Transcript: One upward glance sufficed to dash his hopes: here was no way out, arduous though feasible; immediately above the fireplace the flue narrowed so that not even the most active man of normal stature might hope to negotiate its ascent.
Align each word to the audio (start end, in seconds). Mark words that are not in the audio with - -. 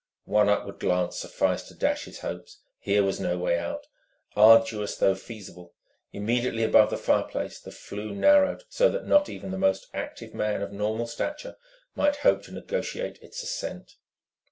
One 0.25 0.49
upward 0.49 0.79
glance 0.79 1.19
sufficed 1.19 1.67
to 1.67 1.75
dash 1.75 2.05
his 2.05 2.21
hopes: 2.21 2.59
here 2.79 3.03
was 3.03 3.19
no 3.19 3.37
way 3.37 3.59
out, 3.59 3.85
arduous 4.35 4.95
though 4.95 5.13
feasible; 5.13 5.75
immediately 6.11 6.63
above 6.63 6.89
the 6.89 6.97
fireplace 6.97 7.59
the 7.59 7.69
flue 7.69 8.15
narrowed 8.15 8.63
so 8.67 8.89
that 8.89 9.05
not 9.05 9.29
even 9.29 9.51
the 9.51 9.59
most 9.59 9.85
active 9.93 10.33
man 10.33 10.63
of 10.63 10.71
normal 10.73 11.05
stature 11.05 11.55
might 11.93 12.15
hope 12.25 12.41
to 12.45 12.51
negotiate 12.51 13.19
its 13.21 13.43
ascent. 13.43 13.97